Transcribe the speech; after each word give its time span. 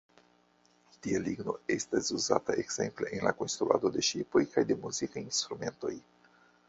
Tia 1.07 1.19
ligno 1.25 1.53
estas 1.75 2.09
uzata 2.15 2.55
ekzemple 2.63 3.11
en 3.17 3.27
la 3.29 3.35
konstruado 3.43 3.93
de 3.99 4.07
ŝipoj 4.09 4.43
kaj 4.57 4.65
de 4.73 4.79
muzikaj 4.87 5.25
instrumentoj. 5.29 5.97